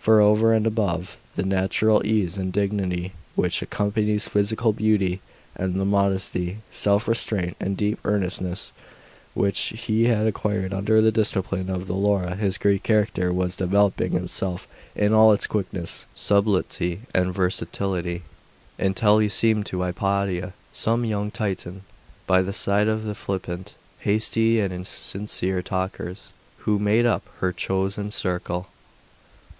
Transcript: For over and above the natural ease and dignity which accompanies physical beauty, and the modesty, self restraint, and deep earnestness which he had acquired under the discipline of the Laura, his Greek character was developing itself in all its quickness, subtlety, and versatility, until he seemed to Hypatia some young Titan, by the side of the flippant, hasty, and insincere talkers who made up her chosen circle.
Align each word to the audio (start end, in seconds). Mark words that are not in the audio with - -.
For 0.00 0.20
over 0.20 0.52
and 0.52 0.66
above 0.66 1.18
the 1.36 1.44
natural 1.44 2.04
ease 2.04 2.36
and 2.36 2.52
dignity 2.52 3.12
which 3.36 3.62
accompanies 3.62 4.26
physical 4.26 4.72
beauty, 4.72 5.20
and 5.54 5.78
the 5.80 5.84
modesty, 5.84 6.58
self 6.72 7.06
restraint, 7.06 7.56
and 7.60 7.76
deep 7.76 8.00
earnestness 8.04 8.72
which 9.34 9.58
he 9.86 10.06
had 10.06 10.26
acquired 10.26 10.74
under 10.74 11.00
the 11.00 11.12
discipline 11.12 11.70
of 11.70 11.86
the 11.86 11.94
Laura, 11.94 12.34
his 12.34 12.58
Greek 12.58 12.82
character 12.82 13.32
was 13.32 13.54
developing 13.54 14.14
itself 14.14 14.66
in 14.96 15.12
all 15.14 15.32
its 15.32 15.46
quickness, 15.46 16.06
subtlety, 16.12 17.02
and 17.14 17.32
versatility, 17.32 18.24
until 18.80 19.20
he 19.20 19.28
seemed 19.28 19.64
to 19.66 19.82
Hypatia 19.82 20.54
some 20.72 21.04
young 21.04 21.30
Titan, 21.30 21.84
by 22.26 22.42
the 22.42 22.52
side 22.52 22.88
of 22.88 23.04
the 23.04 23.14
flippant, 23.14 23.74
hasty, 24.00 24.58
and 24.58 24.72
insincere 24.72 25.62
talkers 25.62 26.32
who 26.66 26.80
made 26.80 27.06
up 27.06 27.22
her 27.38 27.52
chosen 27.52 28.10
circle. 28.10 28.66